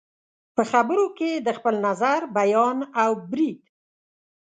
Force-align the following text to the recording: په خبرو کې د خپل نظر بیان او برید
په 0.55 0.61
خبرو 0.71 1.05
کې 1.17 1.31
د 1.45 1.47
خپل 1.57 1.75
نظر 1.87 2.19
بیان 2.37 2.77
او 3.03 3.11
برید 3.31 3.59